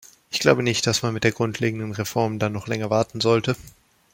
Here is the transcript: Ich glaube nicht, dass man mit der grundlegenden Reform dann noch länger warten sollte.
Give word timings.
Ich 0.31 0.39
glaube 0.39 0.63
nicht, 0.63 0.87
dass 0.87 1.03
man 1.03 1.13
mit 1.13 1.23
der 1.23 1.31
grundlegenden 1.31 1.91
Reform 1.91 2.39
dann 2.39 2.53
noch 2.53 2.65
länger 2.65 2.89
warten 2.89 3.21
sollte. 3.21 3.55